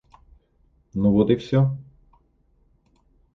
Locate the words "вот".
1.11-1.29